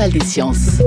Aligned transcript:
journal 0.00 0.18
des 0.18 0.24
sciences. 0.24 0.80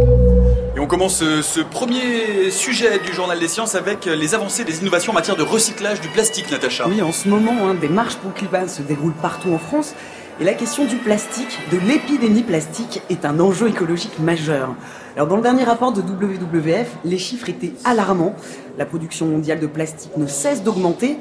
Et 0.75 0.79
on 0.79 0.87
commence 0.87 1.19
ce, 1.19 1.61
premier 1.61 2.49
sujet 2.49 2.97
du 2.97 3.13
journal 3.13 3.39
des 3.39 3.47
sciences 3.47 3.75
avec 3.75 4.05
les 4.05 4.33
avancées 4.33 4.63
des 4.63 4.81
innovations 4.81 5.11
en 5.11 5.15
matière 5.15 5.35
de 5.35 5.43
recyclage 5.43 6.01
du 6.01 6.07
plastique, 6.07 6.49
Natacha. 6.49 6.87
Oui, 6.87 6.99
en 7.03 7.11
ce 7.11 7.27
moment, 7.27 7.53
hein, 7.67 7.75
des 7.75 7.89
marches 7.89 8.15
pour 8.15 8.31
le 8.31 8.35
climat 8.35 8.67
se 8.67 8.81
déroulent 8.81 9.13
partout 9.13 9.53
en 9.53 9.59
France. 9.59 9.93
Et 10.41 10.43
la 10.43 10.55
question 10.55 10.85
du 10.85 10.95
plastique, 10.95 11.59
de 11.71 11.77
l'épidémie 11.77 12.41
plastique, 12.41 13.03
est 13.11 13.23
un 13.23 13.39
enjeu 13.39 13.67
écologique 13.67 14.17
majeur. 14.17 14.73
Alors 15.15 15.27
dans 15.27 15.35
le 15.35 15.43
dernier 15.43 15.63
rapport 15.63 15.93
de 15.93 16.01
WWF, 16.01 16.87
les 17.05 17.19
chiffres 17.19 17.49
étaient 17.49 17.73
alarmants. 17.85 18.33
La 18.79 18.87
production 18.87 19.27
mondiale 19.27 19.59
de 19.59 19.67
plastique 19.67 20.17
ne 20.17 20.25
cesse 20.25 20.63
d'augmenter 20.63 21.17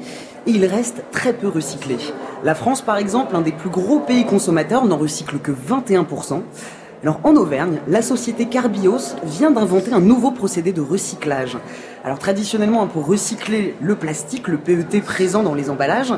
et 0.47 0.49
il 0.49 0.65
reste 0.65 1.03
très 1.11 1.33
peu 1.33 1.47
recyclé. 1.47 1.97
La 2.43 2.55
France, 2.55 2.81
par 2.81 2.97
exemple, 2.97 3.35
un 3.35 3.41
des 3.41 3.51
plus 3.51 3.69
gros 3.69 3.99
pays 3.99 4.25
consommateurs, 4.25 4.83
n'en 4.85 4.97
recycle 4.97 5.37
que 5.37 5.51
21%. 5.51 6.41
Alors 7.03 7.19
en 7.25 7.35
Auvergne, 7.35 7.79
la 7.89 8.01
société 8.01 8.45
Carbios 8.45 9.17
vient 9.25 9.51
d'inventer 9.51 9.91
un 9.91 9.99
nouveau 9.99 10.31
procédé 10.31 10.71
de 10.71 10.79
recyclage. 10.79 11.57
Alors 12.05 12.17
traditionnellement, 12.17 12.87
pour 12.87 13.05
recycler 13.05 13.75
le 13.81 13.95
plastique, 13.95 14.47
le 14.47 14.57
PET 14.57 15.01
présent 15.03 15.43
dans 15.43 15.53
les 15.53 15.69
emballages, 15.69 16.13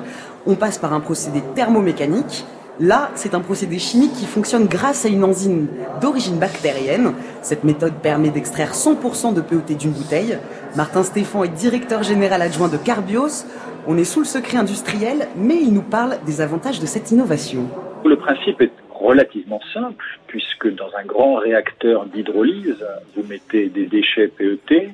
on 0.45 0.53
passe 0.53 0.77
par 0.77 0.93
un 0.93 0.99
procédé 0.99 1.41
thermomécanique. 1.55 2.45
Là, 2.79 3.09
c'est 3.15 3.33
un 3.33 3.39
procédé 3.39 3.79
chimique 3.79 4.13
qui 4.13 4.27
fonctionne 4.27 4.67
grâce 4.67 5.05
à 5.05 5.09
une 5.09 5.23
enzyme 5.23 5.69
d'origine 6.01 6.37
bactérienne. 6.37 7.13
Cette 7.41 7.63
méthode 7.63 7.95
permet 7.95 8.29
d'extraire 8.29 8.73
100% 8.73 9.33
de 9.33 9.41
PET 9.41 9.75
d'une 9.75 9.91
bouteille. 9.91 10.37
Martin 10.75 11.01
Stéphan 11.01 11.45
est 11.45 11.49
directeur 11.49 12.03
général 12.03 12.43
adjoint 12.43 12.67
de 12.67 12.77
Carbios. 12.77 13.45
On 13.87 13.97
est 13.97 14.03
sous 14.03 14.19
le 14.19 14.25
secret 14.25 14.59
industriel, 14.59 15.29
mais 15.35 15.57
il 15.59 15.73
nous 15.73 15.81
parle 15.81 16.17
des 16.27 16.41
avantages 16.41 16.79
de 16.79 16.85
cette 16.85 17.09
innovation. 17.09 17.69
Le 18.03 18.17
principe 18.19 18.61
est 18.61 18.84
relativement 19.05 19.61
simple, 19.73 20.05
puisque 20.27 20.73
dans 20.73 20.93
un 20.95 21.05
grand 21.05 21.35
réacteur 21.35 22.05
d'hydrolyse, 22.05 22.85
vous 23.15 23.23
mettez 23.23 23.69
des 23.69 23.85
déchets 23.85 24.27
PET, 24.27 24.91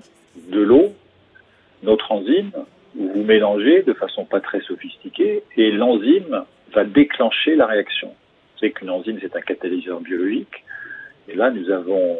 de 0.49 0.61
l'eau, 0.61 0.93
notre 1.83 2.11
enzyme, 2.11 2.51
vous 2.95 3.23
mélangez 3.23 3.83
de 3.83 3.93
façon 3.93 4.25
pas 4.25 4.39
très 4.39 4.61
sophistiquée, 4.61 5.43
et 5.57 5.71
l'enzyme 5.71 6.43
va 6.73 6.83
déclencher 6.83 7.55
la 7.55 7.65
réaction. 7.65 8.13
C'est 8.59 8.71
qu'une 8.71 8.89
enzyme, 8.89 9.17
c'est 9.21 9.35
un 9.35 9.41
catalyseur 9.41 9.99
biologique, 10.01 10.63
et 11.27 11.35
là, 11.35 11.49
nous 11.51 11.69
avons 11.71 12.13
euh, 12.13 12.17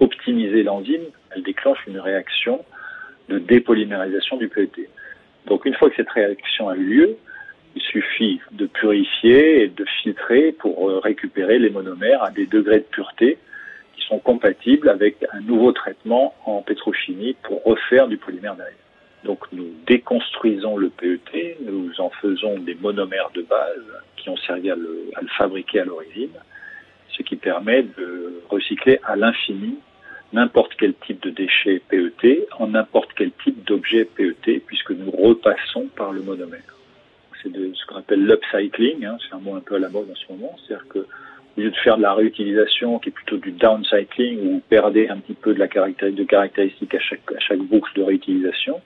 optimisé 0.00 0.62
l'enzyme, 0.62 1.04
elle 1.30 1.42
déclenche 1.42 1.78
une 1.86 1.98
réaction 1.98 2.64
de 3.28 3.38
dépolymérisation 3.38 4.36
du 4.36 4.48
PET. 4.48 4.88
Donc 5.46 5.64
une 5.66 5.74
fois 5.74 5.90
que 5.90 5.96
cette 5.96 6.10
réaction 6.10 6.68
a 6.68 6.76
eu 6.76 6.84
lieu, 6.84 7.16
de 8.54 8.66
purifier 8.66 9.64
et 9.64 9.68
de 9.68 9.84
filtrer 10.02 10.52
pour 10.52 10.88
euh, 10.88 10.98
récupérer 10.98 11.58
les 11.58 11.70
monomères 11.70 12.22
à 12.22 12.30
des 12.30 12.46
degrés 12.46 12.78
de 12.78 12.84
pureté 12.84 13.38
qui 13.96 14.06
sont 14.06 14.18
compatibles 14.18 14.88
avec 14.88 15.24
un 15.32 15.40
nouveau 15.40 15.72
traitement 15.72 16.34
en 16.46 16.62
pétrochimie 16.62 17.36
pour 17.42 17.62
refaire 17.64 18.08
du 18.08 18.16
polymère 18.16 18.54
derrière. 18.54 18.74
Donc 19.24 19.40
nous 19.52 19.68
déconstruisons 19.86 20.76
le 20.76 20.90
PET, 20.90 21.58
nous 21.62 21.90
en 21.98 22.10
faisons 22.10 22.58
des 22.58 22.74
monomères 22.74 23.30
de 23.34 23.42
base 23.42 24.02
qui 24.16 24.28
ont 24.28 24.36
servi 24.36 24.70
à 24.70 24.76
le, 24.76 25.10
à 25.16 25.22
le 25.22 25.28
fabriquer 25.28 25.80
à 25.80 25.84
l'origine, 25.84 26.36
ce 27.08 27.22
qui 27.22 27.36
permet 27.36 27.82
de 27.82 28.42
recycler 28.48 29.00
à 29.04 29.16
l'infini 29.16 29.78
n'importe 30.32 30.72
quel 30.78 30.94
type 31.06 31.22
de 31.22 31.30
déchet 31.30 31.80
PET 31.88 32.46
en 32.58 32.68
n'importe 32.68 33.10
quel 33.16 33.30
type 33.42 33.64
d'objet 33.64 34.04
PET 34.04 34.60
puisque 34.66 34.90
nous 34.90 35.10
repassons 35.10 35.86
par 35.96 36.12
le 36.12 36.22
monomère 36.22 36.73
c'est 37.44 37.52
de 37.52 37.72
ce 37.74 37.86
qu'on 37.86 37.96
appelle 37.96 38.24
l'upcycling, 38.24 39.04
hein, 39.04 39.16
c'est 39.20 39.36
un 39.36 39.38
mot 39.38 39.54
un 39.54 39.60
peu 39.60 39.76
à 39.76 39.78
la 39.78 39.90
mode 39.90 40.10
en 40.10 40.16
ce 40.16 40.32
moment, 40.32 40.56
c'est-à-dire 40.66 40.88
que 40.88 40.98
au 41.56 41.60
lieu 41.60 41.70
de 41.70 41.76
faire 41.76 41.96
de 41.96 42.02
la 42.02 42.14
réutilisation, 42.14 42.98
qui 42.98 43.10
est 43.10 43.12
plutôt 43.12 43.36
du 43.36 43.52
downcycling, 43.52 44.40
où 44.40 44.50
vous 44.54 44.62
perdez 44.68 45.06
un 45.08 45.18
petit 45.18 45.34
peu 45.34 45.54
de 45.54 45.60
la 45.60 45.68
caractéristique, 45.68 46.94
à 46.94 46.98
chaque, 46.98 47.20
à 47.30 47.38
chaque 47.38 47.60
boucle 47.60 47.90
de 47.94 48.02
réutilisation, 48.02 48.80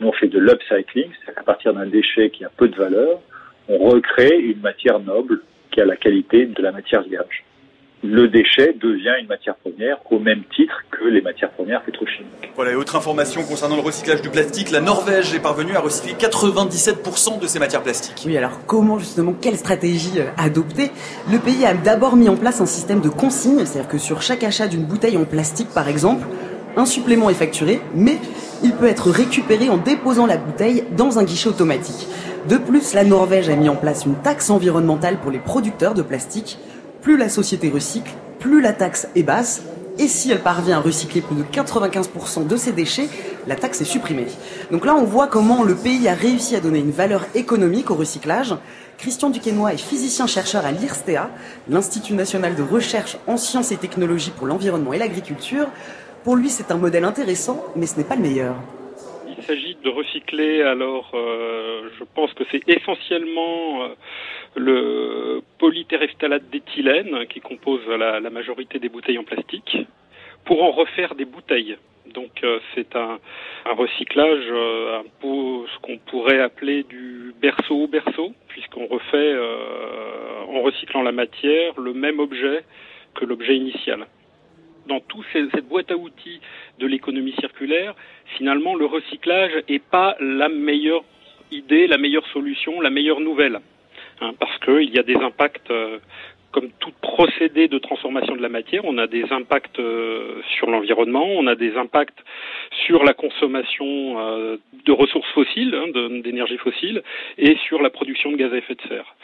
nous 0.00 0.08
on 0.08 0.12
fait 0.12 0.26
de 0.26 0.40
l'upcycling, 0.40 1.10
c'est-à-dire 1.12 1.34
qu'à 1.36 1.42
partir 1.42 1.74
d'un 1.74 1.86
déchet 1.86 2.30
qui 2.30 2.44
a 2.44 2.50
peu 2.56 2.66
de 2.66 2.74
valeur, 2.74 3.20
on 3.68 3.78
recrée 3.78 4.36
une 4.36 4.60
matière 4.60 4.98
noble 4.98 5.42
qui 5.70 5.80
a 5.80 5.84
la 5.84 5.96
qualité 5.96 6.46
de 6.46 6.62
la 6.62 6.72
matière 6.72 7.02
vierge 7.02 7.44
le 8.02 8.28
déchet 8.28 8.74
devient 8.80 9.14
une 9.20 9.26
matière 9.26 9.56
première 9.56 9.98
au 10.10 10.18
même 10.18 10.42
titre 10.54 10.74
que 10.90 11.04
les 11.04 11.20
matières 11.20 11.50
premières 11.50 11.82
pétrochimiques. 11.82 12.52
Voilà, 12.54 12.72
et 12.72 12.74
autre 12.74 12.96
information 12.96 13.42
concernant 13.42 13.76
le 13.76 13.82
recyclage 13.82 14.22
du 14.22 14.28
plastique, 14.28 14.70
la 14.70 14.80
Norvège 14.80 15.34
est 15.34 15.40
parvenue 15.40 15.74
à 15.74 15.80
recycler 15.80 16.14
97% 16.14 17.40
de 17.40 17.46
ses 17.46 17.58
matières 17.58 17.82
plastiques. 17.82 18.22
Oui, 18.26 18.36
alors 18.36 18.64
comment 18.66 18.98
justement, 18.98 19.32
quelle 19.32 19.56
stratégie 19.56 20.20
euh, 20.20 20.26
adopter? 20.36 20.90
Le 21.30 21.38
pays 21.38 21.66
a 21.66 21.74
d'abord 21.74 22.16
mis 22.16 22.28
en 22.28 22.36
place 22.36 22.60
un 22.60 22.66
système 22.66 23.00
de 23.00 23.08
consigne, 23.08 23.64
c'est-à-dire 23.64 23.88
que 23.88 23.98
sur 23.98 24.22
chaque 24.22 24.44
achat 24.44 24.68
d'une 24.68 24.84
bouteille 24.84 25.16
en 25.16 25.24
plastique 25.24 25.68
par 25.74 25.88
exemple, 25.88 26.26
un 26.76 26.86
supplément 26.86 27.30
est 27.30 27.34
facturé, 27.34 27.80
mais 27.94 28.18
il 28.62 28.72
peut 28.72 28.86
être 28.86 29.10
récupéré 29.10 29.68
en 29.68 29.78
déposant 29.78 30.26
la 30.26 30.36
bouteille 30.36 30.84
dans 30.96 31.18
un 31.18 31.24
guichet 31.24 31.48
automatique. 31.48 32.06
De 32.48 32.56
plus, 32.56 32.94
la 32.94 33.02
Norvège 33.02 33.48
a 33.48 33.56
mis 33.56 33.68
en 33.68 33.74
place 33.74 34.06
une 34.06 34.14
taxe 34.14 34.48
environnementale 34.50 35.18
pour 35.18 35.32
les 35.32 35.38
producteurs 35.38 35.94
de 35.94 36.02
plastique 36.02 36.58
plus 37.02 37.16
la 37.16 37.28
société 37.28 37.68
recycle, 37.68 38.12
plus 38.38 38.60
la 38.60 38.72
taxe 38.72 39.08
est 39.14 39.22
basse. 39.22 39.64
Et 39.98 40.06
si 40.06 40.30
elle 40.30 40.40
parvient 40.40 40.78
à 40.78 40.80
recycler 40.80 41.20
plus 41.20 41.34
de 41.34 41.42
95% 41.42 42.46
de 42.46 42.56
ses 42.56 42.72
déchets, 42.72 43.08
la 43.48 43.56
taxe 43.56 43.80
est 43.80 43.84
supprimée. 43.84 44.26
Donc 44.70 44.86
là, 44.86 44.94
on 44.94 45.04
voit 45.04 45.26
comment 45.26 45.64
le 45.64 45.74
pays 45.74 46.06
a 46.06 46.14
réussi 46.14 46.54
à 46.54 46.60
donner 46.60 46.78
une 46.78 46.92
valeur 46.92 47.24
économique 47.34 47.90
au 47.90 47.94
recyclage. 47.94 48.54
Christian 48.98 49.30
Duquesnoy 49.30 49.74
est 49.74 49.78
physicien-chercheur 49.78 50.64
à 50.64 50.70
l'IRSTEA, 50.70 51.30
l'Institut 51.68 52.14
national 52.14 52.54
de 52.54 52.62
recherche 52.62 53.16
en 53.26 53.36
sciences 53.36 53.72
et 53.72 53.76
technologies 53.76 54.30
pour 54.30 54.46
l'environnement 54.46 54.92
et 54.92 54.98
l'agriculture. 54.98 55.66
Pour 56.24 56.36
lui, 56.36 56.48
c'est 56.48 56.70
un 56.70 56.76
modèle 56.76 57.04
intéressant, 57.04 57.64
mais 57.74 57.86
ce 57.86 57.96
n'est 57.96 58.04
pas 58.04 58.16
le 58.16 58.22
meilleur. 58.22 58.54
Il 59.26 59.44
s'agit 59.44 59.76
de 59.82 59.88
recycler, 59.88 60.62
alors 60.62 61.10
euh, 61.14 61.88
je 61.98 62.04
pense 62.14 62.32
que 62.34 62.44
c'est 62.50 62.62
essentiellement 62.68 63.82
euh, 63.82 63.88
le 64.58 65.40
polytereftalate 65.58 66.48
d'éthylène 66.50 67.26
qui 67.28 67.40
compose 67.40 67.86
la, 67.88 68.20
majorité 68.30 68.78
des 68.78 68.88
bouteilles 68.88 69.18
en 69.18 69.24
plastique 69.24 69.78
pour 70.44 70.62
en 70.62 70.70
refaire 70.70 71.14
des 71.14 71.24
bouteilles. 71.24 71.76
Donc 72.14 72.42
euh, 72.42 72.58
c'est 72.74 72.96
un, 72.96 73.18
recyclage 73.66 74.46
euh, 74.50 75.02
ce 75.22 75.78
qu'on 75.82 75.98
pourrait 75.98 76.40
appeler 76.40 76.82
du 76.84 77.34
berceau 77.40 77.82
au 77.82 77.86
berceau, 77.86 78.32
puisqu'on 78.48 78.86
refait 78.86 79.16
euh, 79.16 80.44
en 80.48 80.62
recyclant 80.62 81.02
la 81.02 81.12
matière 81.12 81.78
le 81.78 81.92
même 81.92 82.18
objet 82.18 82.64
que 83.14 83.24
l'objet 83.24 83.56
initial. 83.56 84.06
Dans 84.86 85.00
toute 85.00 85.26
cette 85.32 85.68
boîte 85.68 85.90
à 85.90 85.96
outils 85.96 86.40
de 86.78 86.86
l'économie 86.86 87.34
circulaire, 87.40 87.94
finalement 88.38 88.74
le 88.74 88.86
recyclage 88.86 89.52
n'est 89.68 89.80
pas 89.80 90.16
la 90.18 90.48
meilleure 90.48 91.04
idée, 91.50 91.86
la 91.86 91.98
meilleure 91.98 92.26
solution, 92.28 92.80
la 92.80 92.90
meilleure 92.90 93.20
nouvelle. 93.20 93.60
Hein, 94.20 94.32
parce 94.38 94.58
qu'il 94.58 94.90
y 94.94 94.98
a 94.98 95.02
des 95.02 95.16
impacts 95.16 95.70
euh, 95.70 95.98
comme 96.50 96.70
tout 96.80 96.92
procédé 97.02 97.68
de 97.68 97.78
transformation 97.78 98.34
de 98.34 98.42
la 98.42 98.48
matière, 98.48 98.84
on 98.84 98.98
a 98.98 99.06
des 99.06 99.30
impacts 99.30 99.78
euh, 99.78 100.40
sur 100.56 100.70
l'environnement, 100.70 101.24
on 101.24 101.46
a 101.46 101.54
des 101.54 101.76
impacts 101.76 102.18
sur 102.86 103.04
la 103.04 103.12
consommation 103.12 104.18
euh, 104.18 104.56
de 104.84 104.92
ressources 104.92 105.28
fossiles, 105.32 105.74
hein, 105.74 106.20
d'énergie 106.24 106.56
fossile, 106.56 107.02
et 107.36 107.56
sur 107.68 107.80
la 107.80 107.90
production 107.90 108.32
de 108.32 108.36
gaz 108.36 108.52
à 108.52 108.56
effet 108.56 108.74
de 108.74 108.82
serre. 108.88 109.14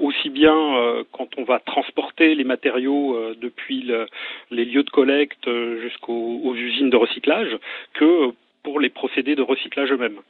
aussi 0.00 0.30
bien 0.30 1.04
quand 1.12 1.28
on 1.36 1.44
va 1.44 1.58
transporter 1.60 2.34
les 2.34 2.44
matériaux 2.44 3.34
depuis 3.40 3.92
les 4.50 4.64
lieux 4.64 4.84
de 4.84 4.90
collecte 4.90 5.48
jusqu'aux 5.82 6.54
usines 6.54 6.90
de 6.90 6.96
recyclage, 6.96 7.56
que 7.92 8.32
pour 8.62 8.80
les 8.80 8.88
procédés 8.88 9.36
de 9.36 9.42
recyclage 9.42 9.92
eux-mêmes 9.92 10.20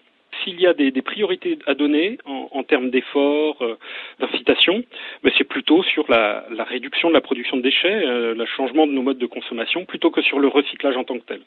s'il 0.43 0.61
y 0.61 0.67
a 0.67 0.75
des, 0.75 0.91
priorités 1.03 1.59
à 1.67 1.75
donner 1.75 2.19
en, 2.25 2.63
termes 2.63 2.91
d'efforts, 2.91 3.61
euh, 3.63 3.77
d'incitation, 4.21 4.83
mais 5.23 5.33
c'est 5.37 5.45
plutôt 5.45 5.83
sur 5.83 6.07
la, 6.09 6.47
réduction 6.65 7.09
de 7.09 7.15
la 7.15 7.21
production 7.21 7.57
de 7.57 7.63
déchets, 7.63 8.05
euh, 8.07 8.35
le 8.35 8.47
changement 8.47 8.87
de 8.87 8.93
nos 8.93 9.03
modes 9.03 9.19
de 9.19 9.27
consommation, 9.27 9.85
plutôt 9.85 10.11
que 10.11 10.23
sur 10.23 10.39
le 10.39 10.49
recyclage 10.49 10.97
en 10.97 11.05
tant 11.05 11.19
que 11.19 11.25
tel. 11.25 11.41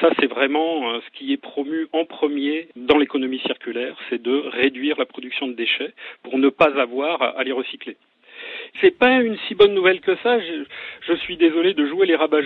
Ça, 0.00 0.10
c'est 0.18 0.26
vraiment 0.26 0.92
euh, 0.92 1.00
ce 1.00 1.18
qui 1.18 1.32
est 1.32 1.38
promu 1.38 1.88
en 1.92 2.04
premier 2.04 2.68
dans 2.76 2.98
l'économie 2.98 3.40
circulaire, 3.40 3.96
c'est 4.10 4.22
de 4.22 4.42
réduire 4.52 4.98
la 4.98 5.06
production 5.06 5.48
de 5.48 5.54
déchets 5.54 5.92
pour 6.22 6.38
ne 6.38 6.48
pas 6.48 6.78
avoir 6.78 7.22
à, 7.22 7.42
les 7.44 7.52
recycler. 7.52 7.96
C'est 8.80 8.96
pas 8.96 9.20
une 9.20 9.36
si 9.48 9.54
bonne 9.54 9.74
nouvelle 9.74 10.00
que 10.00 10.16
ça. 10.22 10.38
Je, 10.38 11.14
suis 11.14 11.36
désolé 11.36 11.74
de 11.74 11.86
jouer 11.86 12.06
les 12.06 12.14
rabat 12.14 12.40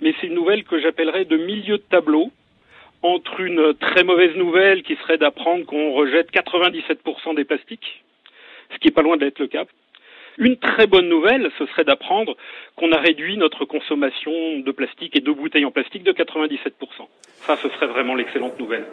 mais 0.00 0.14
c'est 0.20 0.28
une 0.28 0.34
nouvelle 0.34 0.64
que 0.64 0.80
j'appellerais 0.80 1.24
de 1.24 1.36
milieu 1.36 1.78
de 1.78 1.82
tableau 1.82 2.30
entre 3.04 3.40
une 3.40 3.74
très 3.74 4.02
mauvaise 4.02 4.34
nouvelle 4.34 4.82
qui 4.82 4.96
serait 4.96 5.18
d'apprendre 5.18 5.66
qu'on 5.66 5.92
rejette 5.92 6.32
97% 6.32 7.36
des 7.36 7.44
plastiques, 7.44 8.02
ce 8.72 8.78
qui 8.78 8.88
est 8.88 8.92
pas 8.92 9.02
loin 9.02 9.18
d'être 9.18 9.38
le 9.38 9.46
cas. 9.46 9.66
Une 10.38 10.56
très 10.56 10.86
bonne 10.86 11.08
nouvelle, 11.08 11.50
ce 11.58 11.66
serait 11.66 11.84
d'apprendre 11.84 12.34
qu'on 12.76 12.90
a 12.92 12.98
réduit 12.98 13.36
notre 13.36 13.66
consommation 13.66 14.58
de 14.58 14.72
plastique 14.72 15.14
et 15.14 15.20
de 15.20 15.30
bouteilles 15.30 15.66
en 15.66 15.70
plastique 15.70 16.02
de 16.02 16.12
97%. 16.12 16.70
Ça, 17.42 17.56
ce 17.56 17.68
serait 17.68 17.86
vraiment 17.86 18.14
l'excellente 18.14 18.58
nouvelle. 18.58 18.86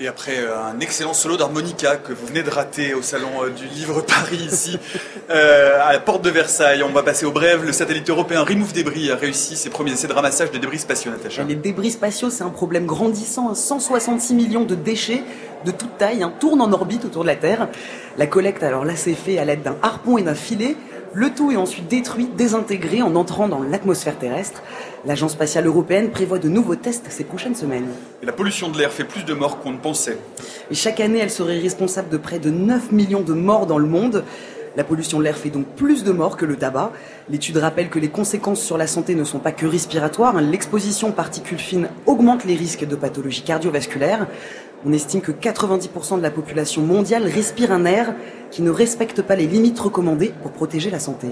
Et 0.00 0.06
après 0.06 0.38
euh, 0.38 0.56
un 0.56 0.78
excellent 0.78 1.12
solo 1.12 1.36
d'harmonica 1.36 1.96
que 1.96 2.12
vous 2.12 2.24
venez 2.26 2.44
de 2.44 2.50
rater 2.50 2.94
au 2.94 3.02
salon 3.02 3.42
euh, 3.42 3.50
du 3.50 3.66
livre 3.66 4.00
Paris 4.00 4.46
ici, 4.48 4.78
euh, 5.30 5.80
à 5.82 5.92
la 5.92 5.98
porte 5.98 6.22
de 6.22 6.30
Versailles, 6.30 6.84
on 6.84 6.92
va 6.92 7.02
passer 7.02 7.26
au 7.26 7.32
bref. 7.32 7.62
Le 7.64 7.72
satellite 7.72 8.08
européen 8.08 8.44
Remove 8.44 8.72
Débris 8.72 9.10
a 9.10 9.16
réussi 9.16 9.56
ses 9.56 9.70
premiers 9.70 9.90
essais 9.90 10.06
de 10.06 10.12
ramassage 10.12 10.52
des 10.52 10.60
débris 10.60 10.78
spatiaux, 10.78 11.10
Natacha. 11.10 11.42
Les 11.42 11.56
débris 11.56 11.90
spatiaux, 11.90 12.30
c'est 12.30 12.44
un 12.44 12.50
problème 12.50 12.86
grandissant. 12.86 13.52
166 13.52 14.34
millions 14.34 14.64
de 14.64 14.76
déchets 14.76 15.24
de 15.64 15.72
toute 15.72 15.98
taille 15.98 16.22
hein, 16.22 16.32
tournent 16.38 16.62
en 16.62 16.72
orbite 16.72 17.04
autour 17.04 17.22
de 17.22 17.28
la 17.28 17.36
Terre. 17.36 17.68
La 18.18 18.28
collecte, 18.28 18.62
alors 18.62 18.84
là, 18.84 18.94
c'est 18.94 19.14
fait 19.14 19.38
à 19.38 19.44
l'aide 19.44 19.62
d'un 19.62 19.76
harpon 19.82 20.16
et 20.16 20.22
d'un 20.22 20.36
filet. 20.36 20.76
Le 21.14 21.30
tout 21.30 21.50
est 21.50 21.56
ensuite 21.56 21.88
détruit, 21.88 22.28
désintégré 22.36 23.00
en 23.00 23.14
entrant 23.16 23.48
dans 23.48 23.62
l'atmosphère 23.62 24.18
terrestre. 24.18 24.62
L'Agence 25.06 25.32
spatiale 25.32 25.66
européenne 25.66 26.10
prévoit 26.10 26.38
de 26.38 26.50
nouveaux 26.50 26.76
tests 26.76 27.06
ces 27.08 27.24
prochaines 27.24 27.54
semaines. 27.54 27.88
Et 28.22 28.26
la 28.26 28.32
pollution 28.32 28.68
de 28.68 28.76
l'air 28.76 28.92
fait 28.92 29.04
plus 29.04 29.24
de 29.24 29.32
morts 29.32 29.58
qu'on 29.60 29.72
ne 29.72 29.78
pensait. 29.78 30.18
Et 30.70 30.74
chaque 30.74 31.00
année, 31.00 31.18
elle 31.18 31.30
serait 31.30 31.58
responsable 31.58 32.10
de 32.10 32.18
près 32.18 32.38
de 32.38 32.50
9 32.50 32.92
millions 32.92 33.22
de 33.22 33.32
morts 33.32 33.66
dans 33.66 33.78
le 33.78 33.86
monde. 33.86 34.22
La 34.76 34.84
pollution 34.84 35.18
de 35.18 35.24
l'air 35.24 35.36
fait 35.36 35.48
donc 35.48 35.66
plus 35.76 36.04
de 36.04 36.12
morts 36.12 36.36
que 36.36 36.44
le 36.44 36.56
tabac. 36.56 36.92
L'étude 37.30 37.56
rappelle 37.56 37.88
que 37.88 37.98
les 37.98 38.10
conséquences 38.10 38.60
sur 38.60 38.76
la 38.76 38.86
santé 38.86 39.14
ne 39.14 39.24
sont 39.24 39.38
pas 39.38 39.50
que 39.50 39.66
respiratoires. 39.66 40.40
L'exposition 40.40 41.08
aux 41.08 41.12
particules 41.12 41.58
fines 41.58 41.88
augmente 42.06 42.44
les 42.44 42.54
risques 42.54 42.86
de 42.86 42.94
pathologies 42.94 43.42
cardiovasculaires. 43.42 44.28
On 44.86 44.92
estime 44.92 45.20
que 45.20 45.32
90% 45.32 46.18
de 46.18 46.22
la 46.22 46.30
population 46.30 46.82
mondiale 46.82 47.24
respire 47.24 47.72
un 47.72 47.84
air 47.84 48.14
qui 48.52 48.62
ne 48.62 48.70
respecte 48.70 49.22
pas 49.22 49.34
les 49.34 49.46
limites 49.46 49.80
recommandées 49.80 50.32
pour 50.40 50.52
protéger 50.52 50.90
la 50.90 51.00
santé. 51.00 51.28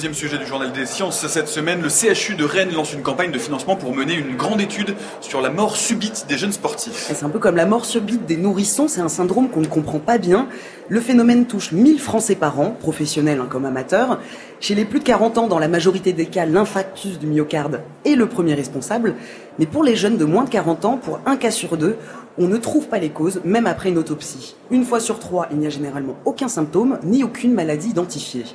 Deuxième 0.00 0.14
sujet 0.14 0.38
du 0.38 0.46
journal 0.46 0.72
des 0.72 0.86
sciences 0.86 1.26
cette 1.26 1.48
semaine, 1.48 1.82
le 1.82 1.90
CHU 1.90 2.34
de 2.34 2.42
Rennes 2.42 2.72
lance 2.72 2.94
une 2.94 3.02
campagne 3.02 3.32
de 3.32 3.38
financement 3.38 3.76
pour 3.76 3.94
mener 3.94 4.14
une 4.14 4.34
grande 4.34 4.62
étude 4.62 4.94
sur 5.20 5.42
la 5.42 5.50
mort 5.50 5.76
subite 5.76 6.24
des 6.26 6.38
jeunes 6.38 6.52
sportifs. 6.52 7.10
C'est 7.12 7.22
un 7.22 7.28
peu 7.28 7.38
comme 7.38 7.56
la 7.56 7.66
mort 7.66 7.84
subite 7.84 8.24
des 8.24 8.38
nourrissons, 8.38 8.88
c'est 8.88 9.02
un 9.02 9.10
syndrome 9.10 9.50
qu'on 9.50 9.60
ne 9.60 9.66
comprend 9.66 9.98
pas 9.98 10.16
bien. 10.16 10.48
Le 10.88 11.00
phénomène 11.02 11.44
touche 11.44 11.72
1000 11.72 12.00
Français 12.00 12.34
par 12.34 12.58
an, 12.60 12.74
professionnels 12.80 13.42
comme 13.50 13.66
amateurs. 13.66 14.20
Chez 14.58 14.74
les 14.74 14.86
plus 14.86 15.00
de 15.00 15.04
40 15.04 15.36
ans, 15.36 15.48
dans 15.48 15.58
la 15.58 15.68
majorité 15.68 16.14
des 16.14 16.24
cas, 16.24 16.46
l'infarctus 16.46 17.18
du 17.18 17.26
myocarde 17.26 17.82
est 18.06 18.14
le 18.14 18.26
premier 18.26 18.54
responsable. 18.54 19.16
Mais 19.58 19.66
pour 19.66 19.84
les 19.84 19.96
jeunes 19.96 20.16
de 20.16 20.24
moins 20.24 20.44
de 20.44 20.50
40 20.50 20.86
ans, 20.86 20.96
pour 20.96 21.20
un 21.26 21.36
cas 21.36 21.50
sur 21.50 21.76
deux, 21.76 21.96
on 22.38 22.48
ne 22.48 22.56
trouve 22.56 22.88
pas 22.88 22.98
les 22.98 23.10
causes, 23.10 23.42
même 23.44 23.66
après 23.66 23.90
une 23.90 23.98
autopsie. 23.98 24.56
Une 24.70 24.86
fois 24.86 24.98
sur 24.98 25.18
trois, 25.18 25.48
il 25.50 25.58
n'y 25.58 25.66
a 25.66 25.70
généralement 25.70 26.16
aucun 26.24 26.48
symptôme, 26.48 26.98
ni 27.04 27.22
aucune 27.22 27.52
maladie 27.52 27.90
identifiée. 27.90 28.46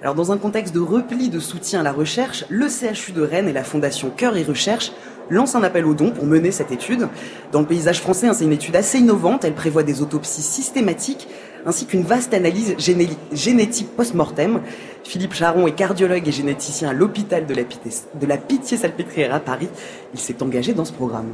Alors 0.00 0.14
dans 0.14 0.30
un 0.30 0.38
contexte 0.38 0.72
de 0.72 0.80
repli 0.80 1.28
de 1.28 1.40
soutien 1.40 1.80
à 1.80 1.82
la 1.82 1.92
recherche, 1.92 2.44
le 2.48 2.68
CHU 2.68 3.10
de 3.10 3.22
Rennes 3.22 3.48
et 3.48 3.52
la 3.52 3.64
Fondation 3.64 4.10
Cœur 4.10 4.36
et 4.36 4.44
Recherche 4.44 4.92
lancent 5.28 5.56
un 5.56 5.62
appel 5.64 5.84
aux 5.86 5.94
dons 5.94 6.12
pour 6.12 6.24
mener 6.24 6.52
cette 6.52 6.70
étude. 6.70 7.08
Dans 7.50 7.60
le 7.60 7.66
paysage 7.66 8.00
français, 8.00 8.28
hein, 8.28 8.32
c'est 8.32 8.44
une 8.44 8.52
étude 8.52 8.76
assez 8.76 8.98
innovante, 8.98 9.44
elle 9.44 9.54
prévoit 9.54 9.82
des 9.82 10.00
autopsies 10.00 10.42
systématiques 10.42 11.26
ainsi 11.66 11.84
qu'une 11.84 12.04
vaste 12.04 12.32
analyse 12.32 12.76
génétique 13.32 13.96
post-mortem. 13.96 14.60
Philippe 15.02 15.34
Charon 15.34 15.66
est 15.66 15.74
cardiologue 15.74 16.26
et 16.26 16.32
généticien 16.32 16.90
à 16.90 16.92
l'hôpital 16.92 17.46
de 17.46 17.54
la, 17.54 17.62
de 17.62 18.26
la 18.26 18.36
Pitié-Salpêtrière 18.36 19.34
à 19.34 19.40
Paris. 19.40 19.68
Il 20.14 20.20
s'est 20.20 20.42
engagé 20.44 20.74
dans 20.74 20.84
ce 20.84 20.92
programme. 20.92 21.32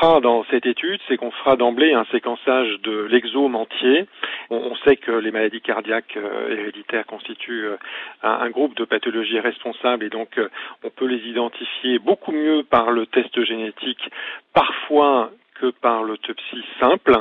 Fera 0.00 0.20
dans 0.20 0.44
cette 0.50 0.64
étude, 0.64 0.98
c'est 1.08 1.18
qu'on 1.18 1.30
fera 1.30 1.56
d'emblée 1.56 1.92
un 1.92 2.06
séquençage 2.06 2.80
de 2.82 3.02
l'exome 3.10 3.54
entier. 3.54 4.06
On, 4.48 4.74
sait 4.76 4.96
que 4.96 5.10
les 5.10 5.30
maladies 5.30 5.60
cardiaques 5.60 6.16
euh, 6.16 6.56
héréditaires 6.56 7.04
constituent 7.04 7.66
euh, 7.66 7.76
un, 8.22 8.48
groupe 8.48 8.74
de 8.76 8.84
pathologies 8.84 9.40
responsables 9.40 10.04
et 10.04 10.08
donc 10.08 10.38
euh, 10.38 10.48
on 10.84 10.88
peut 10.88 11.04
les 11.04 11.28
identifier 11.28 11.98
beaucoup 11.98 12.32
mieux 12.32 12.62
par 12.62 12.90
le 12.90 13.04
test 13.06 13.44
génétique, 13.44 14.10
parfois 14.54 15.30
que 15.60 15.70
par 15.70 16.02
l'autopsie 16.02 16.64
simple, 16.80 17.16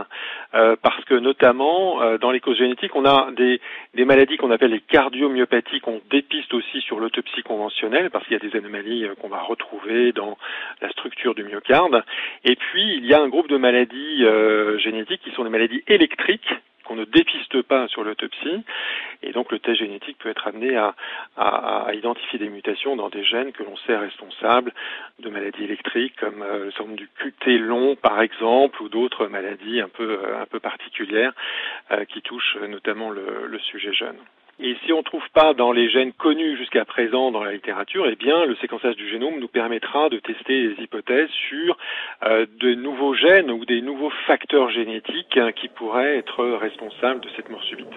euh, 0.53 0.75
parce 0.81 1.03
que 1.05 1.15
notamment 1.15 2.01
euh, 2.01 2.17
dans 2.17 2.31
les 2.31 2.39
causes 2.39 2.57
génétiques, 2.57 2.95
on 2.95 3.05
a 3.05 3.31
des, 3.31 3.59
maladies 4.05 4.37
qu'on 4.37 4.51
appelle 4.51 4.71
les 4.71 4.81
cardiomyopathies 4.81 5.81
qu'on 5.81 6.01
dépiste 6.09 6.53
aussi 6.53 6.81
sur 6.81 6.99
l'autopsie 6.99 7.43
conventionnelle, 7.43 8.09
parce 8.09 8.25
qu'il 8.25 8.33
y 8.33 8.45
a 8.45 8.49
des 8.49 8.57
anomalies 8.57 9.05
euh, 9.05 9.15
qu'on 9.15 9.27
va 9.27 9.41
retrouver 9.41 10.13
dans 10.13 10.37
la 10.81 10.89
structure 10.89 11.35
du 11.35 11.43
myocarde. 11.43 12.03
Et 12.45 12.55
puis, 12.55 12.95
il 12.95 13.05
y 13.05 13.13
a 13.13 13.21
un 13.21 13.27
groupe 13.27 13.49
de 13.49 13.57
maladies 13.57 14.25
génétiques 14.79 15.21
qui 15.21 15.31
sont 15.31 15.43
des 15.43 15.49
maladies 15.49 15.83
électriques 15.87 16.49
qu'on 16.89 16.95
ne 16.95 17.05
dépiste 17.05 17.61
pas 17.61 17.87
sur 17.87 18.03
l'autopsie. 18.03 18.63
Et 19.21 19.31
donc 19.31 19.51
le 19.51 19.59
test 19.59 19.77
génétique 19.77 20.17
peut 20.17 20.29
être 20.29 20.47
amené 20.47 20.75
à, 20.75 20.95
identifier 21.93 22.39
des 22.39 22.49
mutations 22.49 22.95
dans 22.95 23.09
des 23.09 23.23
gènes 23.23 23.51
que 23.51 23.63
l'on 23.63 23.77
sait 23.77 23.95
responsables 23.95 24.73
de 25.19 25.29
maladies 25.29 25.63
électriques 25.63 26.15
comme 26.19 26.41
euh, 26.41 26.65
le 26.65 26.71
syndrome 26.71 26.95
du 26.95 27.07
QT 27.19 27.59
long 27.59 27.95
par 27.95 28.21
exemple 28.21 28.81
ou 28.81 28.89
d'autres 28.89 29.27
maladies 29.27 29.81
un 29.81 29.89
peu, 29.89 30.19
peu 30.49 30.59
particulières 30.59 31.33
euh, 31.91 32.05
qui 32.05 32.21
touchent 32.21 32.57
notamment 32.67 33.09
le 33.11 33.59
sujet 33.59 33.93
jeune. 33.93 34.17
Et 34.61 34.75
si 34.85 34.91
on 34.91 34.97
ne 34.97 35.03
trouve 35.03 35.23
pas 35.33 35.53
dans 35.53 35.71
les 35.71 35.89
gènes 35.89 36.11
connus 36.11 36.57
jusqu'à 36.57 36.83
présent 36.83 37.31
dans 37.31 37.41
la 37.41 37.53
littérature, 37.53 38.05
eh 38.11 38.17
bien, 38.17 38.45
le 38.45 38.57
séquençage 38.57 38.97
du 38.97 39.09
génome 39.09 39.39
nous 39.39 39.47
permettra 39.47 40.09
de 40.09 40.19
tester 40.19 40.75
des 40.75 40.83
hypothèses 40.83 41.29
sur 41.47 41.77
euh, 42.25 42.45
de 42.59 42.73
nouveaux 42.73 43.13
gènes 43.13 43.51
ou 43.51 43.63
des 43.63 43.81
nouveaux 43.81 44.11
facteurs 44.27 44.69
génétiques 44.69 45.37
hein, 45.37 45.53
qui 45.53 45.69
pourraient 45.69 46.17
être 46.17 46.43
responsables 46.43 47.21
de 47.21 47.29
cette 47.37 47.49
mort 47.49 47.63
subite. 47.63 47.87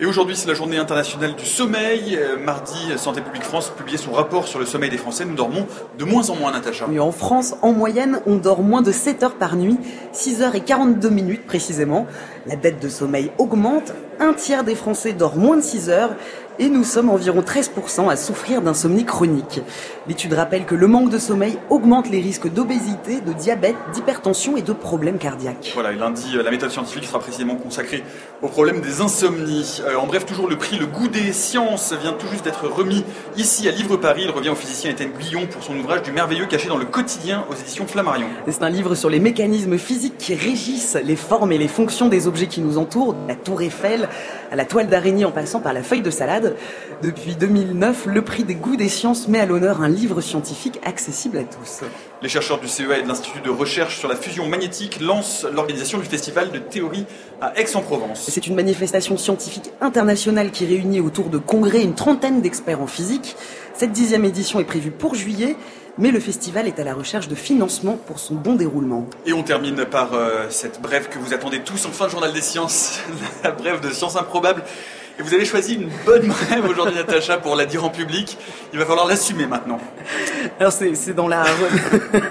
Et 0.00 0.06
aujourd'hui, 0.06 0.34
c'est 0.34 0.48
la 0.48 0.54
journée 0.54 0.78
internationale 0.78 1.36
du 1.36 1.44
sommeil. 1.44 2.16
Euh, 2.16 2.38
mardi, 2.38 2.96
Santé 2.96 3.20
publique 3.20 3.42
France 3.42 3.68
publiait 3.68 3.98
son 3.98 4.12
rapport 4.12 4.48
sur 4.48 4.58
le 4.58 4.64
sommeil 4.64 4.88
des 4.88 4.96
Français. 4.96 5.26
Nous 5.26 5.34
dormons 5.34 5.66
de 5.98 6.04
moins 6.04 6.30
en 6.30 6.36
moins, 6.36 6.52
Natacha. 6.52 6.86
Oui, 6.88 6.98
en 6.98 7.12
France, 7.12 7.54
en 7.60 7.72
moyenne, 7.72 8.20
on 8.26 8.36
dort 8.36 8.62
moins 8.62 8.80
de 8.80 8.90
7 8.90 9.22
heures 9.22 9.36
par 9.36 9.56
nuit, 9.56 9.76
6 10.12 10.42
heures 10.42 10.54
et 10.54 10.64
42 10.64 11.10
minutes 11.10 11.46
précisément. 11.46 12.06
La 12.46 12.56
dette 12.56 12.82
de 12.82 12.88
sommeil 12.88 13.30
augmente. 13.38 13.92
Un 14.22 14.34
tiers 14.34 14.62
des 14.62 14.76
Français 14.76 15.14
dort 15.14 15.34
moins 15.34 15.56
de 15.56 15.62
6 15.62 15.90
heures 15.90 16.14
et 16.58 16.68
nous 16.68 16.84
sommes 16.84 17.10
environ 17.10 17.40
13% 17.40 18.08
à 18.08 18.16
souffrir 18.16 18.62
d'insomnie 18.62 19.04
chronique. 19.04 19.60
L'étude 20.06 20.34
rappelle 20.34 20.64
que 20.64 20.74
le 20.74 20.86
manque 20.86 21.10
de 21.10 21.18
sommeil 21.18 21.58
augmente 21.70 22.10
les 22.10 22.20
risques 22.20 22.52
d'obésité, 22.52 23.20
de 23.20 23.32
diabète, 23.32 23.76
d'hypertension 23.92 24.56
et 24.56 24.62
de 24.62 24.72
problèmes 24.72 25.18
cardiaques. 25.18 25.72
Voilà, 25.74 25.92
et 25.92 25.96
lundi, 25.96 26.36
euh, 26.36 26.42
la 26.42 26.50
méthode 26.50 26.70
scientifique 26.70 27.04
sera 27.04 27.18
précisément 27.18 27.56
consacrée 27.56 28.04
au 28.42 28.48
problème 28.48 28.80
des 28.80 29.00
insomnies. 29.00 29.80
Euh, 29.86 29.96
en 29.96 30.06
bref, 30.06 30.26
toujours 30.26 30.48
le 30.48 30.56
prix 30.56 30.78
Le 30.78 30.86
goût 30.86 31.08
des 31.08 31.32
sciences 31.32 31.92
vient 32.00 32.12
tout 32.12 32.26
juste 32.28 32.44
d'être 32.44 32.66
remis 32.68 33.04
ici 33.36 33.68
à 33.68 33.72
Livre 33.72 33.96
Paris. 33.96 34.22
Il 34.24 34.30
revient 34.30 34.50
au 34.50 34.54
physicien 34.54 34.90
Étienne 34.90 35.12
Guillon 35.18 35.46
pour 35.46 35.62
son 35.62 35.76
ouvrage 35.76 36.02
du 36.02 36.12
merveilleux 36.12 36.46
caché 36.46 36.68
dans 36.68 36.78
le 36.78 36.84
quotidien 36.84 37.44
aux 37.50 37.54
éditions 37.54 37.86
Flammarion. 37.86 38.26
C'est 38.48 38.62
un 38.62 38.70
livre 38.70 38.94
sur 38.94 39.10
les 39.10 39.20
mécanismes 39.20 39.78
physiques 39.78 40.18
qui 40.18 40.34
régissent 40.34 40.98
les 41.02 41.16
formes 41.16 41.52
et 41.52 41.58
les 41.58 41.68
fonctions 41.68 42.08
des 42.08 42.26
objets 42.26 42.46
qui 42.46 42.60
nous 42.60 42.78
entourent, 42.78 43.14
la 43.28 43.34
tour 43.34 43.62
Eiffel 43.62 44.08
à 44.50 44.56
la 44.56 44.64
toile 44.64 44.88
d'araignée 44.88 45.24
en 45.24 45.30
passant 45.30 45.60
par 45.60 45.72
la 45.72 45.82
feuille 45.82 46.02
de 46.02 46.10
salade. 46.10 46.56
Depuis 47.02 47.34
2009, 47.36 48.06
le 48.06 48.22
prix 48.22 48.44
des 48.44 48.54
goûts 48.54 48.76
des 48.76 48.88
sciences 48.88 49.28
met 49.28 49.40
à 49.40 49.46
l'honneur 49.46 49.82
un 49.82 49.88
livre 49.88 50.20
scientifique 50.20 50.78
accessible 50.84 51.38
à 51.38 51.44
tous. 51.44 51.80
Les 52.22 52.28
chercheurs 52.28 52.60
du 52.60 52.68
CEA 52.68 52.98
et 52.98 53.02
de 53.02 53.08
l'Institut 53.08 53.40
de 53.40 53.50
recherche 53.50 53.98
sur 53.98 54.08
la 54.08 54.16
fusion 54.16 54.46
magnétique 54.46 55.00
lancent 55.00 55.46
l'organisation 55.52 55.98
du 55.98 56.04
festival 56.04 56.50
de 56.50 56.58
théorie 56.58 57.06
à 57.40 57.58
Aix-en-Provence. 57.58 58.28
C'est 58.28 58.46
une 58.46 58.54
manifestation 58.54 59.16
scientifique 59.16 59.70
internationale 59.80 60.50
qui 60.50 60.66
réunit 60.66 61.00
autour 61.00 61.30
de 61.30 61.38
congrès 61.38 61.82
une 61.82 61.94
trentaine 61.94 62.40
d'experts 62.40 62.80
en 62.80 62.86
physique. 62.86 63.36
Cette 63.74 63.92
dixième 63.92 64.24
édition 64.24 64.60
est 64.60 64.64
prévue 64.64 64.90
pour 64.90 65.14
juillet 65.14 65.56
mais 65.98 66.10
le 66.10 66.20
festival 66.20 66.66
est 66.66 66.78
à 66.78 66.84
la 66.84 66.94
recherche 66.94 67.28
de 67.28 67.34
financement 67.34 67.98
pour 68.06 68.18
son 68.18 68.34
bon 68.34 68.54
déroulement. 68.54 69.06
Et 69.26 69.32
on 69.32 69.42
termine 69.42 69.84
par 69.84 70.14
euh, 70.14 70.46
cette 70.48 70.80
brève 70.80 71.08
que 71.08 71.18
vous 71.18 71.34
attendez 71.34 71.60
tous 71.60 71.84
en 71.86 71.90
fin 71.90 72.06
de 72.06 72.10
journal 72.10 72.32
des 72.32 72.40
sciences, 72.40 73.00
la 73.44 73.50
brève 73.50 73.80
de 73.80 73.90
Sciences 73.90 74.16
improbables. 74.16 74.62
Et 75.18 75.22
vous 75.22 75.34
avez 75.34 75.44
choisi 75.44 75.74
une 75.74 75.90
bonne 76.06 76.26
brève 76.26 76.64
aujourd'hui, 76.66 76.94
Natacha, 76.94 77.36
pour 77.36 77.54
la 77.54 77.66
dire 77.66 77.84
en 77.84 77.90
public. 77.90 78.38
Il 78.72 78.78
va 78.78 78.86
falloir 78.86 79.06
l'assumer 79.06 79.44
maintenant. 79.46 79.78
Alors 80.58 80.72
c'est 80.72 81.12
dans 81.12 81.28
la 81.28 81.44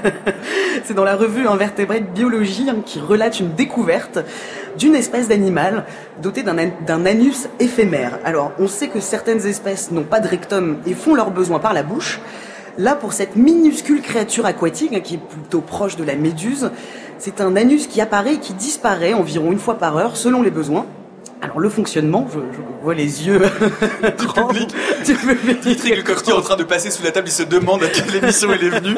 c'est 0.84 0.96
dans 0.96 1.04
la 1.04 1.16
revue 1.16 1.48
Invertébrate 1.48 2.12
Biologie 2.12 2.72
hein, 2.72 2.78
qui 2.84 3.00
relate 3.00 3.40
une 3.40 3.54
découverte 3.54 4.18
d'une 4.80 4.96
espèce 4.96 5.28
d'animal 5.28 5.86
doté 6.24 6.42
d'un 6.42 7.06
anus 7.06 7.48
éphémère. 7.60 8.18
Alors 8.26 8.52
on 8.58 8.68
sait 8.68 8.88
que 8.88 9.00
certaines 9.00 9.46
espèces 9.46 9.92
n'ont 9.92 10.04
pas 10.04 10.20
de 10.20 10.28
rectum 10.28 10.78
et 10.88 10.96
font 10.96 11.14
leurs 11.14 11.30
besoins 11.30 11.60
par 11.60 11.74
la 11.74 11.84
bouche. 11.84 12.20
Là, 12.78 12.96
pour 12.96 13.14
cette 13.14 13.36
minuscule 13.36 14.02
créature 14.02 14.46
aquatique, 14.46 14.94
hein, 14.94 15.02
qui 15.02 15.16
est 15.16 15.20
plutôt 15.20 15.62
proche 15.62 15.96
de 15.96 16.04
la 16.04 16.16
méduse, 16.16 16.72
c'est 17.18 17.42
un 17.42 17.56
anus 17.56 17.88
qui 17.88 18.02
apparaît 18.02 18.36
et 18.36 18.40
qui 18.40 18.54
disparaît 18.54 19.14
environ 19.14 19.52
une 19.52 19.60
fois 19.60 19.78
par 19.78 19.98
heure 19.98 20.16
selon 20.16 20.42
les 20.42 20.52
besoins. 20.52 20.86
Alors 21.42 21.60
le 21.60 21.70
fonctionnement, 21.70 22.28
je, 22.32 22.40
vois 22.84 22.94
les 22.94 23.26
yeux 23.26 23.40
du 24.20 24.28
public. 24.28 24.76
Dimitri 25.64 25.96
le 25.96 26.34
en 26.36 26.42
train 26.42 26.56
de 26.56 26.64
passer 26.64 26.92
sous 26.92 27.04
la 27.04 27.12
table, 27.12 27.28
il 27.28 27.32
se 27.32 27.44
demande 27.44 27.84
à 27.84 27.88
quelle 27.88 28.16
émission 28.16 28.50
il 28.54 28.64
est 28.64 28.70
venu. 28.70 28.96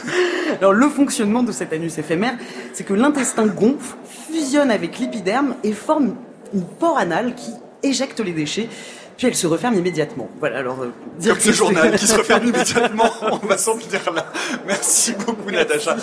Alors 0.60 0.72
le 0.72 0.88
fonctionnement 0.88 1.44
de 1.44 1.52
cet 1.52 1.72
anus 1.72 1.96
éphémère, 1.98 2.34
c'est 2.72 2.82
que 2.82 2.92
l'intestin 2.92 3.46
gonfle, 3.46 3.96
fusionne 4.28 4.72
avec 4.72 4.98
l'épiderme 4.98 5.54
et 5.62 5.72
forme 5.72 6.16
une 6.52 6.64
pore 6.64 6.98
anale 6.98 7.34
qui 7.36 7.52
éjecte 7.84 8.18
les 8.18 8.32
déchets 8.32 8.68
puis 9.16 9.26
elle 9.26 9.34
se 9.34 9.46
referme 9.46 9.74
immédiatement. 9.74 10.28
Voilà, 10.38 10.58
alors 10.58 10.82
euh, 10.82 10.92
dire 11.18 11.34
Comme 11.34 11.42
ce 11.42 11.52
journal 11.52 11.96
qui 11.96 12.06
se 12.06 12.16
referme 12.16 12.46
immédiatement, 12.48 13.10
on 13.22 13.46
va 13.46 13.56
s'en 13.56 13.78
tenir 13.78 14.12
là. 14.12 14.26
Merci 14.66 15.14
beaucoup 15.26 15.50
Natacha. 15.50 15.96